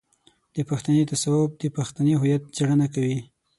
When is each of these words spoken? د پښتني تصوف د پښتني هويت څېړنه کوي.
د 0.55 0.57
پښتني 0.69 1.03
تصوف 1.09 1.49
د 1.61 1.63
پښتني 1.75 2.13
هويت 2.19 2.43
څېړنه 2.55 2.87
کوي. 2.95 3.19